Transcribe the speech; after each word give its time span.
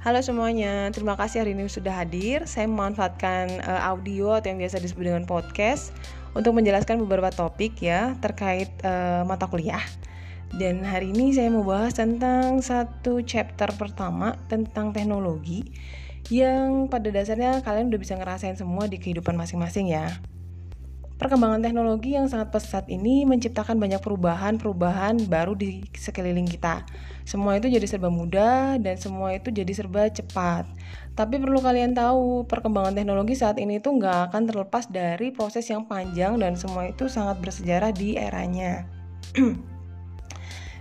Halo 0.00 0.24
semuanya, 0.24 0.88
terima 0.96 1.12
kasih 1.12 1.44
hari 1.44 1.52
ini 1.52 1.68
sudah 1.68 1.92
hadir. 1.92 2.48
Saya 2.48 2.64
memanfaatkan 2.72 3.60
uh, 3.60 3.84
audio 3.84 4.32
atau 4.32 4.48
yang 4.48 4.56
biasa 4.56 4.80
disebut 4.80 5.12
dengan 5.12 5.28
podcast 5.28 5.92
untuk 6.32 6.56
menjelaskan 6.56 7.04
beberapa 7.04 7.28
topik 7.28 7.84
ya 7.84 8.16
terkait 8.16 8.72
uh, 8.80 9.28
mata 9.28 9.44
kuliah. 9.44 9.84
Dan 10.56 10.88
hari 10.88 11.12
ini 11.12 11.36
saya 11.36 11.52
mau 11.52 11.68
bahas 11.68 11.92
tentang 11.92 12.64
satu 12.64 13.20
chapter 13.28 13.76
pertama 13.76 14.40
tentang 14.48 14.96
teknologi 14.96 15.68
yang 16.32 16.88
pada 16.88 17.12
dasarnya 17.12 17.60
kalian 17.60 17.92
udah 17.92 18.00
bisa 18.00 18.16
ngerasain 18.16 18.56
semua 18.56 18.88
di 18.88 18.96
kehidupan 18.96 19.36
masing-masing 19.36 19.92
ya. 19.92 20.16
Perkembangan 21.20 21.60
teknologi 21.60 22.16
yang 22.16 22.32
sangat 22.32 22.48
pesat 22.48 22.88
ini 22.88 23.28
menciptakan 23.28 23.76
banyak 23.76 24.00
perubahan-perubahan 24.00 25.28
baru 25.28 25.52
di 25.52 25.84
sekeliling 25.92 26.48
kita. 26.48 26.80
Semua 27.28 27.60
itu 27.60 27.68
jadi 27.68 27.84
serba 27.84 28.08
mudah 28.08 28.80
dan 28.80 28.96
semua 28.96 29.36
itu 29.36 29.52
jadi 29.52 29.68
serba 29.76 30.08
cepat. 30.08 30.64
Tapi 31.12 31.36
perlu 31.36 31.60
kalian 31.60 31.92
tahu, 31.92 32.48
perkembangan 32.48 32.96
teknologi 32.96 33.36
saat 33.36 33.60
ini 33.60 33.84
itu 33.84 33.92
nggak 33.92 34.32
akan 34.32 34.48
terlepas 34.48 34.88
dari 34.88 35.28
proses 35.28 35.68
yang 35.68 35.84
panjang 35.84 36.40
dan 36.40 36.56
semua 36.56 36.88
itu 36.88 37.04
sangat 37.04 37.36
bersejarah 37.44 37.92
di 37.92 38.16
eranya. 38.16 38.88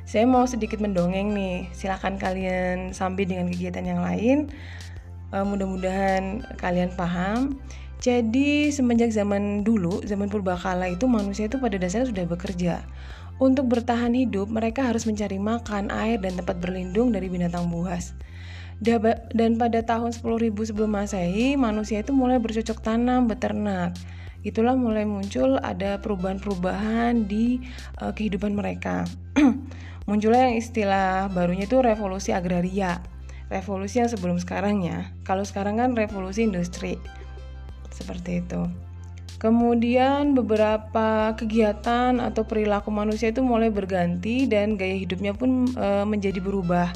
Saya 0.10 0.24
mau 0.24 0.48
sedikit 0.48 0.80
mendongeng 0.80 1.36
nih, 1.36 1.68
silahkan 1.76 2.16
kalian 2.16 2.96
sambil 2.96 3.28
dengan 3.28 3.52
kegiatan 3.52 3.84
yang 3.84 4.00
lain. 4.00 4.48
Uh, 5.36 5.44
mudah-mudahan 5.44 6.48
kalian 6.56 6.96
paham. 6.96 7.60
Jadi 8.00 8.72
semenjak 8.72 9.12
zaman 9.12 9.68
dulu, 9.68 10.00
zaman 10.08 10.32
purbakala 10.32 10.88
itu 10.88 11.04
manusia 11.04 11.52
itu 11.52 11.60
pada 11.60 11.76
dasarnya 11.76 12.08
sudah 12.08 12.26
bekerja. 12.32 12.76
Untuk 13.44 13.68
bertahan 13.68 14.16
hidup, 14.16 14.48
mereka 14.48 14.88
harus 14.88 15.04
mencari 15.04 15.36
makan, 15.36 15.92
air, 15.92 16.16
dan 16.24 16.40
tempat 16.40 16.64
berlindung 16.64 17.12
dari 17.12 17.28
binatang 17.28 17.68
buas. 17.68 18.16
Dan 18.80 19.60
pada 19.60 19.84
tahun 19.84 20.16
10.000 20.16 20.56
sebelum 20.56 20.96
masehi, 20.96 21.60
manusia 21.60 22.00
itu 22.00 22.16
mulai 22.16 22.40
bercocok 22.40 22.80
tanam, 22.80 23.28
beternak. 23.28 23.92
Itulah 24.48 24.80
mulai 24.80 25.04
muncul 25.04 25.60
ada 25.60 26.00
perubahan-perubahan 26.00 27.28
di 27.28 27.60
uh, 28.00 28.16
kehidupan 28.16 28.56
mereka. 28.56 29.04
Munculnya 30.08 30.48
yang 30.48 30.56
istilah 30.56 31.28
barunya 31.36 31.68
itu 31.68 31.84
revolusi 31.84 32.32
agraria. 32.32 33.04
Revolusi 33.52 34.00
yang 34.00 34.08
sebelum 34.08 34.40
sekarang 34.40 34.88
ya. 34.88 35.12
Kalau 35.28 35.44
sekarang 35.44 35.84
kan 35.84 36.00
revolusi 36.00 36.48
industri 36.48 36.96
seperti 38.00 38.40
itu. 38.40 38.64
Kemudian 39.40 40.36
beberapa 40.36 41.32
kegiatan 41.32 42.20
atau 42.20 42.44
perilaku 42.44 42.92
manusia 42.92 43.32
itu 43.32 43.40
mulai 43.40 43.72
berganti 43.72 44.44
dan 44.44 44.76
gaya 44.76 45.00
hidupnya 45.00 45.32
pun 45.32 45.64
e, 45.80 46.04
menjadi 46.04 46.44
berubah. 46.44 46.92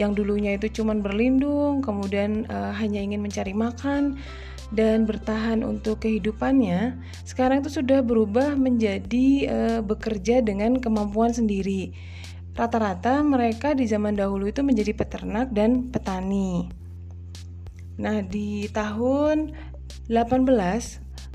Yang 0.00 0.24
dulunya 0.24 0.56
itu 0.56 0.72
cuma 0.72 0.96
berlindung, 0.96 1.84
kemudian 1.84 2.48
e, 2.48 2.58
hanya 2.80 2.96
ingin 2.96 3.20
mencari 3.20 3.52
makan 3.52 4.16
dan 4.72 5.04
bertahan 5.04 5.60
untuk 5.60 6.00
kehidupannya, 6.08 6.96
sekarang 7.28 7.60
itu 7.60 7.84
sudah 7.84 8.00
berubah 8.00 8.56
menjadi 8.56 9.28
e, 9.44 9.58
bekerja 9.84 10.40
dengan 10.40 10.80
kemampuan 10.80 11.36
sendiri. 11.36 11.92
Rata-rata 12.56 13.20
mereka 13.20 13.76
di 13.76 13.84
zaman 13.84 14.16
dahulu 14.16 14.48
itu 14.48 14.64
menjadi 14.64 14.96
peternak 14.96 15.52
dan 15.52 15.92
petani. 15.92 16.72
Nah, 18.00 18.24
di 18.24 18.64
tahun 18.72 19.52
18 20.12 20.44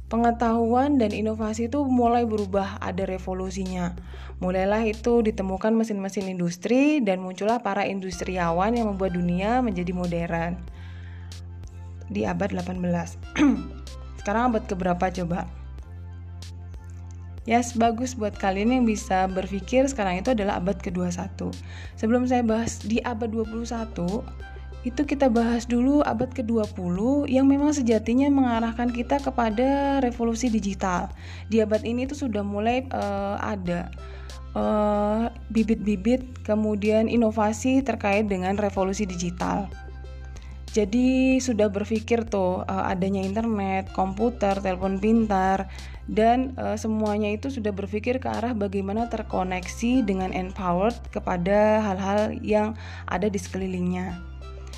pengetahuan 0.06 1.02
dan 1.02 1.10
inovasi 1.10 1.66
itu 1.66 1.82
mulai 1.82 2.30
berubah, 2.30 2.78
ada 2.78 3.10
revolusinya. 3.10 3.98
Mulailah 4.38 4.86
itu 4.86 5.26
ditemukan 5.26 5.74
mesin-mesin 5.74 6.30
industri 6.30 7.02
dan 7.02 7.18
muncullah 7.26 7.58
para 7.66 7.90
industriawan 7.90 8.78
yang 8.78 8.94
membuat 8.94 9.18
dunia 9.18 9.66
menjadi 9.66 9.98
modern. 9.98 10.62
Di 12.14 12.30
abad 12.30 12.54
18. 12.54 12.78
Sekarang 14.22 14.54
abad 14.54 14.70
keberapa 14.70 15.10
coba? 15.10 15.50
Yes, 17.50 17.74
bagus 17.74 18.14
buat 18.14 18.38
kalian 18.38 18.78
yang 18.78 18.84
bisa 18.86 19.26
berpikir 19.32 19.88
sekarang 19.88 20.20
itu 20.20 20.36
adalah 20.36 20.60
abad 20.60 20.78
ke-21. 20.84 21.48
Sebelum 21.96 22.28
saya 22.28 22.44
bahas 22.44 22.84
di 22.84 23.00
abad 23.02 23.32
21, 23.32 24.22
itu 24.88 25.04
kita 25.04 25.28
bahas 25.28 25.68
dulu 25.68 26.00
abad 26.08 26.32
ke-20 26.32 27.28
yang 27.28 27.44
memang 27.44 27.76
sejatinya 27.76 28.32
mengarahkan 28.32 28.88
kita 28.88 29.20
kepada 29.20 30.00
revolusi 30.00 30.48
digital. 30.48 31.12
Di 31.52 31.60
abad 31.60 31.84
ini 31.84 32.08
itu 32.08 32.16
sudah 32.16 32.40
mulai 32.40 32.88
uh, 32.96 33.36
ada 33.36 33.92
eh, 34.56 35.24
bibit-bibit 35.52 36.24
uh, 36.24 36.32
kemudian 36.48 37.12
inovasi 37.12 37.84
terkait 37.84 38.32
dengan 38.32 38.56
revolusi 38.56 39.04
digital. 39.04 39.68
Jadi 40.72 41.42
sudah 41.42 41.68
berpikir 41.68 42.24
tuh 42.30 42.64
uh, 42.64 42.86
adanya 42.88 43.26
internet, 43.26 43.92
komputer, 43.92 44.56
telepon 44.62 45.02
pintar 45.02 45.68
dan 46.08 46.56
uh, 46.56 46.80
semuanya 46.80 47.34
itu 47.34 47.52
sudah 47.52 47.76
berpikir 47.76 48.22
ke 48.24 48.30
arah 48.30 48.56
bagaimana 48.56 49.12
terkoneksi 49.12 50.06
dengan 50.08 50.32
empowered 50.32 50.96
kepada 51.12 51.82
hal-hal 51.82 52.40
yang 52.40 52.78
ada 53.10 53.28
di 53.28 53.42
sekelilingnya 53.42 54.37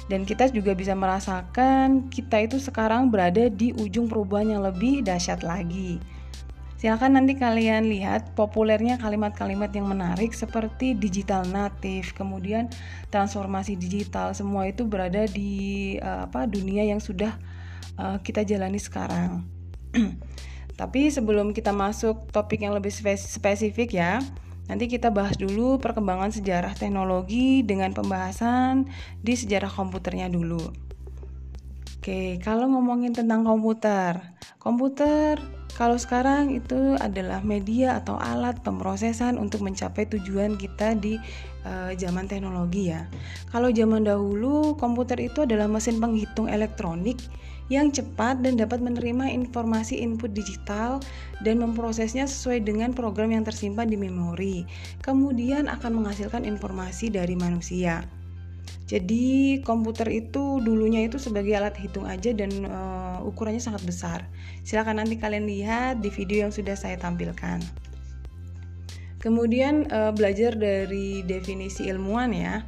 dan 0.09 0.25
kita 0.25 0.49
juga 0.49 0.73
bisa 0.73 0.97
merasakan 0.97 2.09
kita 2.09 2.41
itu 2.41 2.57
sekarang 2.57 3.13
berada 3.13 3.47
di 3.47 3.71
ujung 3.77 4.09
perubahan 4.09 4.57
yang 4.57 4.61
lebih 4.65 5.05
dahsyat 5.05 5.45
lagi. 5.45 6.01
Silahkan 6.79 7.11
nanti 7.11 7.35
kalian 7.35 7.91
lihat 7.91 8.33
populernya 8.39 8.95
kalimat-kalimat 8.97 9.67
yang 9.75 9.91
menarik 9.91 10.31
seperti 10.31 10.95
digital 10.95 11.43
native, 11.43 12.15
kemudian 12.15 12.71
transformasi 13.11 13.75
digital, 13.75 14.31
semua 14.31 14.65
itu 14.71 14.87
berada 14.87 15.27
di 15.27 15.95
uh, 15.99 16.23
apa 16.25 16.47
dunia 16.47 16.87
yang 16.87 17.03
sudah 17.03 17.35
uh, 17.99 18.17
kita 18.23 18.47
jalani 18.47 18.79
sekarang. 18.79 19.43
Tapi 20.79 21.11
sebelum 21.11 21.51
kita 21.51 21.75
masuk 21.75 22.31
topik 22.31 22.63
yang 22.63 22.71
lebih 22.71 22.95
spesifik 23.19 23.99
ya, 23.99 24.23
Nanti 24.69 24.85
kita 24.85 25.09
bahas 25.09 25.33
dulu 25.35 25.81
perkembangan 25.81 26.29
sejarah 26.29 26.77
teknologi 26.77 27.65
dengan 27.65 27.89
pembahasan 27.89 28.85
di 29.19 29.33
sejarah 29.33 29.73
komputernya 29.73 30.29
dulu. 30.29 30.61
Oke, 31.99 32.37
kalau 32.39 32.69
ngomongin 32.69 33.11
tentang 33.11 33.43
komputer, 33.43 34.21
komputer 34.61 35.41
kalau 35.73 35.95
sekarang 35.95 36.53
itu 36.53 36.95
adalah 36.99 37.39
media 37.39 37.97
atau 37.97 38.19
alat 38.19 38.59
pemrosesan 38.67 39.39
untuk 39.39 39.63
mencapai 39.63 40.07
tujuan 40.11 40.59
kita 40.59 40.91
di 40.95 41.15
uh, 41.63 41.91
zaman 41.95 42.27
teknologi 42.27 42.91
ya. 42.91 43.07
Kalau 43.47 43.71
zaman 43.71 44.03
dahulu 44.03 44.75
komputer 44.75 45.17
itu 45.23 45.47
adalah 45.47 45.71
mesin 45.71 45.97
penghitung 46.03 46.51
elektronik 46.51 47.19
yang 47.69 47.93
cepat 47.93 48.41
dan 48.41 48.57
dapat 48.57 48.81
menerima 48.81 49.29
informasi 49.29 50.01
input 50.01 50.33
digital 50.33 50.97
dan 51.45 51.61
memprosesnya 51.61 52.25
sesuai 52.25 52.65
dengan 52.65 52.91
program 52.91 53.29
yang 53.29 53.45
tersimpan 53.45 53.87
di 53.87 53.97
memori. 53.97 54.65
Kemudian 55.05 55.69
akan 55.69 56.01
menghasilkan 56.01 56.43
informasi 56.43 57.13
dari 57.13 57.37
manusia. 57.37 58.05
Jadi 58.89 59.61
komputer 59.61 60.09
itu 60.09 60.57
dulunya 60.65 61.05
itu 61.05 61.21
sebagai 61.21 61.53
alat 61.53 61.77
hitung 61.77 62.09
aja 62.09 62.33
dan 62.33 62.49
uh, 62.65 63.21
ukurannya 63.21 63.61
sangat 63.61 63.85
besar. 63.85 64.19
Silahkan 64.65 64.97
nanti 64.97 65.13
kalian 65.13 65.45
lihat 65.45 66.01
di 66.01 66.09
video 66.09 66.49
yang 66.49 66.53
sudah 66.53 66.73
saya 66.73 66.97
tampilkan. 66.97 67.61
Kemudian 69.21 69.85
uh, 69.93 70.09
belajar 70.09 70.57
dari 70.57 71.21
definisi 71.21 71.85
ilmuwan 71.85 72.33
ya. 72.33 72.65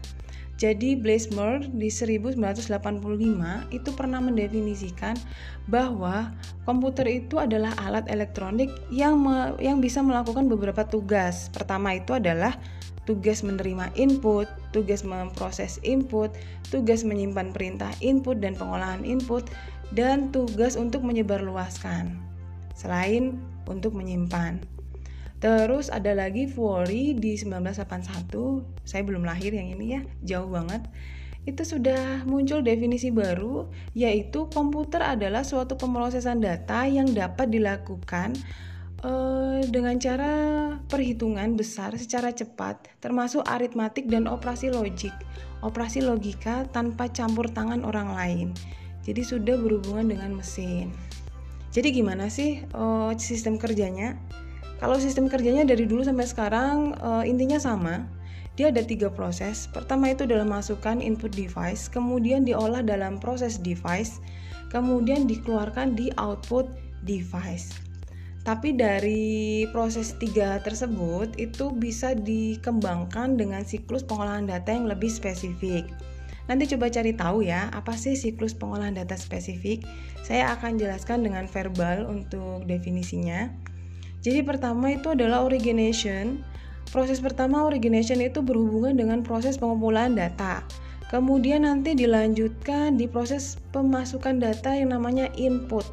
Jadi 0.62 0.94
Blaismer 0.94 1.66
di 1.74 1.90
1985 1.90 2.70
itu 3.74 3.90
pernah 3.98 4.22
mendefinisikan 4.22 5.18
bahwa 5.66 6.30
komputer 6.70 7.10
itu 7.10 7.42
adalah 7.42 7.74
alat 7.82 8.06
elektronik 8.06 8.70
yang 8.94 9.18
me, 9.18 9.58
yang 9.58 9.82
bisa 9.82 10.06
melakukan 10.06 10.46
beberapa 10.46 10.86
tugas. 10.86 11.50
Pertama 11.50 11.98
itu 11.98 12.14
adalah 12.14 12.62
tugas 13.10 13.42
menerima 13.42 13.90
input, 13.98 14.46
tugas 14.70 15.02
memproses 15.02 15.82
input, 15.82 16.30
tugas 16.70 17.02
menyimpan 17.02 17.50
perintah 17.50 17.90
input 17.98 18.38
dan 18.38 18.54
pengolahan 18.54 19.02
input, 19.02 19.50
dan 19.98 20.30
tugas 20.30 20.78
untuk 20.78 21.02
menyebarluaskan. 21.02 22.22
Selain 22.78 23.34
untuk 23.66 23.98
menyimpan. 23.98 24.62
Terus 25.42 25.90
ada 25.90 26.14
lagi 26.14 26.46
Fury 26.46 27.18
di 27.18 27.34
1981, 27.34 28.62
saya 28.86 29.02
belum 29.02 29.26
lahir 29.26 29.50
yang 29.58 29.74
ini 29.74 29.98
ya, 29.98 30.02
jauh 30.22 30.54
banget. 30.54 30.86
Itu 31.50 31.66
sudah 31.66 32.22
muncul 32.30 32.62
definisi 32.62 33.10
baru, 33.10 33.66
yaitu 33.98 34.46
komputer 34.54 35.02
adalah 35.02 35.42
suatu 35.42 35.74
pemrosesan 35.74 36.46
data 36.46 36.86
yang 36.86 37.10
dapat 37.10 37.50
dilakukan 37.50 38.38
uh, 39.02 39.66
dengan 39.66 39.98
cara 39.98 40.34
perhitungan 40.86 41.58
besar 41.58 41.98
secara 41.98 42.30
cepat, 42.30 43.02
termasuk 43.02 43.42
aritmatik 43.50 44.06
dan 44.06 44.30
operasi 44.30 44.70
logik, 44.70 45.14
operasi 45.66 46.06
logika 46.06 46.70
tanpa 46.70 47.10
campur 47.10 47.50
tangan 47.50 47.82
orang 47.82 48.14
lain. 48.14 48.48
Jadi 49.02 49.26
sudah 49.26 49.58
berhubungan 49.58 50.06
dengan 50.06 50.38
mesin. 50.38 50.94
Jadi 51.74 51.90
gimana 51.98 52.30
sih 52.30 52.62
uh, 52.78 53.10
sistem 53.18 53.58
kerjanya? 53.58 54.22
Kalau 54.82 54.98
sistem 54.98 55.30
kerjanya 55.30 55.62
dari 55.62 55.86
dulu 55.86 56.02
sampai 56.02 56.26
sekarang 56.26 56.98
uh, 57.06 57.22
intinya 57.22 57.62
sama, 57.62 58.10
dia 58.58 58.74
ada 58.74 58.82
tiga 58.82 59.14
proses. 59.14 59.70
Pertama 59.70 60.10
itu 60.10 60.26
adalah 60.26 60.44
masukkan 60.44 60.98
input 60.98 61.30
device, 61.38 61.86
kemudian 61.86 62.42
diolah 62.44 62.82
dalam 62.82 63.22
proses 63.22 63.62
device, 63.62 64.18
kemudian 64.74 65.30
dikeluarkan 65.30 65.94
di 65.94 66.10
output 66.18 66.66
device. 67.06 67.78
Tapi 68.42 68.74
dari 68.74 69.70
proses 69.70 70.18
tiga 70.18 70.58
tersebut 70.66 71.38
itu 71.38 71.70
bisa 71.78 72.18
dikembangkan 72.18 73.38
dengan 73.38 73.62
siklus 73.62 74.02
pengolahan 74.02 74.50
data 74.50 74.74
yang 74.74 74.90
lebih 74.90 75.14
spesifik. 75.14 75.86
Nanti 76.50 76.66
coba 76.74 76.90
cari 76.90 77.14
tahu 77.14 77.46
ya, 77.46 77.70
apa 77.70 77.94
sih 77.94 78.18
siklus 78.18 78.58
pengolahan 78.58 78.98
data 78.98 79.14
spesifik? 79.14 79.86
Saya 80.26 80.58
akan 80.58 80.82
jelaskan 80.82 81.22
dengan 81.22 81.46
verbal 81.46 82.10
untuk 82.10 82.66
definisinya. 82.66 83.46
Jadi 84.22 84.46
pertama 84.46 84.94
itu 84.94 85.14
adalah 85.14 85.42
origination. 85.46 86.46
Proses 86.94 87.18
pertama 87.22 87.66
origination 87.66 88.22
itu 88.22 88.42
berhubungan 88.46 88.98
dengan 88.98 89.20
proses 89.26 89.58
pengumpulan 89.58 90.14
data. 90.14 90.62
Kemudian 91.10 91.68
nanti 91.68 91.92
dilanjutkan 91.92 92.96
di 92.96 93.10
proses 93.10 93.60
pemasukan 93.76 94.40
data 94.40 94.72
yang 94.72 94.96
namanya 94.96 95.28
input 95.36 95.84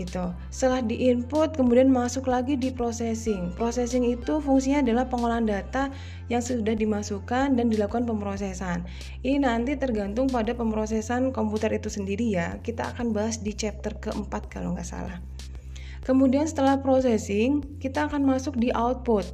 gitu. 0.00 0.32
Setelah 0.48 0.80
diinput 0.80 1.60
kemudian 1.60 1.92
masuk 1.92 2.30
lagi 2.30 2.56
di 2.56 2.72
processing. 2.72 3.52
Processing 3.52 4.08
itu 4.08 4.40
fungsinya 4.40 4.80
adalah 4.80 5.04
pengolahan 5.06 5.44
data 5.44 5.92
yang 6.32 6.40
sudah 6.40 6.72
dimasukkan 6.72 7.60
dan 7.60 7.66
dilakukan 7.68 8.08
pemrosesan. 8.08 8.88
Ini 9.20 9.44
nanti 9.44 9.76
tergantung 9.76 10.32
pada 10.32 10.56
pemrosesan 10.56 11.36
komputer 11.36 11.76
itu 11.76 11.92
sendiri 11.92 12.32
ya. 12.32 12.56
Kita 12.64 12.96
akan 12.96 13.12
bahas 13.12 13.44
di 13.44 13.52
chapter 13.52 13.92
keempat 14.00 14.48
kalau 14.48 14.72
nggak 14.72 14.88
salah. 14.88 15.20
Kemudian 16.04 16.48
setelah 16.48 16.80
processing, 16.80 17.64
kita 17.78 18.08
akan 18.08 18.24
masuk 18.24 18.56
di 18.56 18.72
output. 18.72 19.28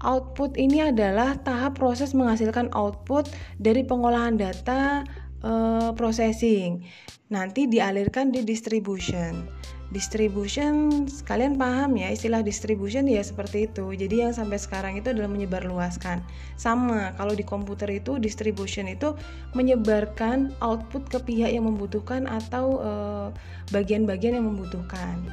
Output 0.00 0.56
ini 0.56 0.80
adalah 0.80 1.36
tahap 1.44 1.76
proses 1.76 2.16
menghasilkan 2.16 2.72
output 2.72 3.28
dari 3.60 3.84
pengolahan 3.84 4.36
data 4.40 5.04
uh, 5.44 5.92
processing. 5.92 6.84
Nanti 7.28 7.68
dialirkan 7.68 8.32
di 8.32 8.40
distribution 8.44 9.48
distribution 9.90 11.06
kalian 11.26 11.58
paham 11.58 11.98
ya 11.98 12.14
istilah 12.14 12.46
distribution 12.46 13.10
ya 13.10 13.18
seperti 13.26 13.66
itu 13.66 13.90
jadi 13.90 14.30
yang 14.30 14.32
sampai 14.34 14.58
sekarang 14.58 14.94
itu 14.94 15.10
adalah 15.10 15.26
menyebarluaskan 15.26 16.22
sama 16.54 17.10
kalau 17.18 17.34
di 17.34 17.42
komputer 17.42 17.90
itu 17.90 18.22
distribution 18.22 18.86
itu 18.86 19.18
menyebarkan 19.58 20.54
output 20.62 21.10
ke 21.10 21.18
pihak 21.26 21.50
yang 21.50 21.66
membutuhkan 21.66 22.30
atau 22.30 22.78
eh, 22.78 23.28
bagian-bagian 23.74 24.34
uh, 24.34 24.36
yang 24.38 24.46
membutuhkan 24.46 25.26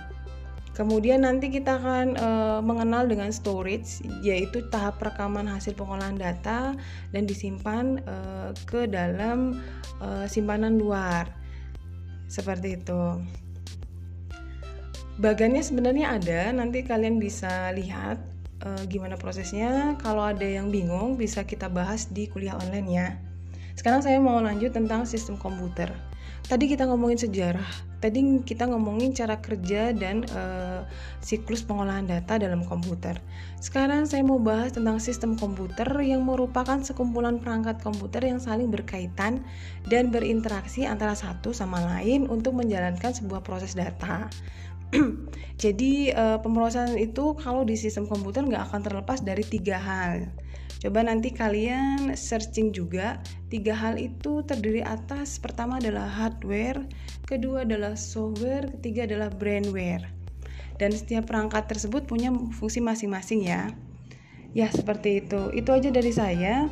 Kemudian 0.77 1.25
nanti 1.25 1.49
kita 1.49 1.81
akan 1.81 2.05
uh, 2.21 2.59
mengenal 2.61 3.09
dengan 3.09 3.33
storage, 3.33 3.97
yaitu 4.21 4.61
tahap 4.69 5.01
rekaman 5.01 5.49
hasil 5.49 5.73
pengolahan 5.73 6.13
data 6.13 6.77
dan 7.09 7.25
disimpan 7.25 7.97
uh, 8.05 8.53
ke 8.69 8.85
dalam 8.85 9.57
uh, 9.97 10.29
simpanan 10.29 10.77
luar. 10.77 11.33
Seperti 12.29 12.77
itu. 12.77 13.03
Bagannya 15.17 15.65
sebenarnya 15.65 16.13
ada, 16.21 16.53
nanti 16.53 16.85
kalian 16.85 17.17
bisa 17.17 17.73
lihat 17.73 18.21
uh, 18.61 18.85
gimana 18.85 19.17
prosesnya. 19.17 19.97
Kalau 19.97 20.29
ada 20.29 20.45
yang 20.45 20.69
bingung, 20.69 21.17
bisa 21.17 21.41
kita 21.41 21.73
bahas 21.73 22.05
di 22.05 22.29
kuliah 22.29 22.53
online 22.53 22.89
ya. 22.93 23.07
Sekarang 23.73 24.05
saya 24.05 24.21
mau 24.21 24.37
lanjut 24.37 24.77
tentang 24.77 25.09
sistem 25.09 25.41
komputer. 25.41 25.89
Tadi 26.45 26.69
kita 26.69 26.85
ngomongin 26.85 27.17
sejarah, 27.17 27.86
tadi 27.97 28.21
kita 28.45 28.69
ngomongin 28.69 29.13
cara 29.17 29.41
kerja 29.41 29.89
dan 29.93 30.21
uh, 30.33 30.85
siklus 31.21 31.65
pengolahan 31.65 32.05
data 32.05 32.37
dalam 32.37 32.61
komputer. 32.65 33.17
Sekarang 33.57 34.05
saya 34.05 34.21
mau 34.21 34.37
bahas 34.37 34.73
tentang 34.73 35.01
sistem 35.01 35.33
komputer 35.33 35.89
yang 36.05 36.21
merupakan 36.21 36.77
sekumpulan 36.85 37.41
perangkat 37.41 37.81
komputer 37.81 38.21
yang 38.29 38.37
saling 38.37 38.69
berkaitan 38.69 39.41
dan 39.89 40.13
berinteraksi 40.13 40.85
antara 40.85 41.17
satu 41.17 41.51
sama 41.51 41.81
lain 41.81 42.29
untuk 42.29 42.53
menjalankan 42.53 43.17
sebuah 43.17 43.41
proses 43.41 43.73
data. 43.73 44.29
Jadi 45.63 46.13
uh, 46.13 46.39
pemrosesan 46.39 46.95
itu 47.01 47.35
kalau 47.35 47.67
di 47.67 47.75
sistem 47.75 48.05
komputer 48.05 48.45
nggak 48.45 48.71
akan 48.71 48.81
terlepas 48.85 49.19
dari 49.25 49.43
tiga 49.43 49.81
hal. 49.81 50.29
Coba 50.87 51.03
nanti 51.03 51.35
kalian 51.35 52.15
searching 52.15 52.71
juga 52.71 53.19
tiga 53.51 53.75
hal 53.75 53.99
itu 53.99 54.39
terdiri 54.47 54.79
atas 54.79 55.35
pertama 55.35 55.83
adalah 55.83 56.07
hardware, 56.07 56.79
kedua 57.27 57.67
adalah 57.67 57.99
software, 57.99 58.71
ketiga 58.79 59.03
adalah 59.03 59.27
brandware. 59.27 60.07
Dan 60.79 60.95
setiap 60.95 61.27
perangkat 61.27 61.67
tersebut 61.67 62.07
punya 62.07 62.31
fungsi 62.31 62.79
masing-masing 62.79 63.51
ya. 63.51 63.67
Ya 64.55 64.71
seperti 64.71 65.27
itu. 65.27 65.51
Itu 65.51 65.75
aja 65.75 65.91
dari 65.91 66.15
saya. 66.15 66.71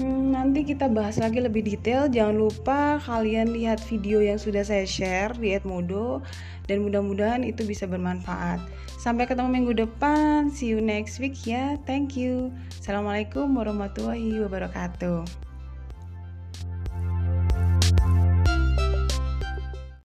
Hmm, 0.00 0.32
nanti 0.32 0.64
kita 0.64 0.88
bahas 0.88 1.20
lagi 1.20 1.44
lebih 1.44 1.60
detail. 1.60 2.08
Jangan 2.08 2.32
lupa 2.32 3.04
kalian 3.04 3.52
lihat 3.52 3.84
video 3.84 4.24
yang 4.24 4.40
sudah 4.40 4.64
saya 4.64 4.88
share 4.88 5.36
di 5.36 5.52
Edmodo 5.52 6.24
dan 6.64 6.80
mudah-mudahan 6.88 7.44
itu 7.44 7.68
bisa 7.68 7.84
bermanfaat. 7.84 8.64
Sampai 9.02 9.26
ketemu 9.26 9.50
minggu 9.50 9.74
depan. 9.74 10.46
See 10.46 10.70
you 10.70 10.78
next 10.78 11.18
week 11.18 11.34
ya. 11.42 11.74
Thank 11.90 12.14
you. 12.14 12.54
Assalamualaikum 12.78 13.50
warahmatullahi 13.50 14.38
wabarakatuh. 14.46 15.41